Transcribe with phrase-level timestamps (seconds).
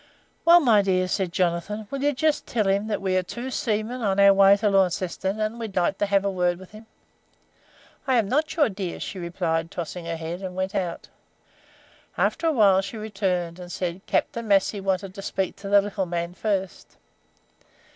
[0.45, 4.01] "'Well, my dear,' said Jonathan, 'will you just tell him that we are two seamen
[4.01, 6.87] on our way to Launceston, and we'd like to have a word with him.'
[8.07, 11.07] "'I am not your dear,' she replied, tossing her head, and went out.
[12.17, 16.07] After a while she returned, and said: 'Captain Massey wanted to speak to the little
[16.07, 16.97] man first.'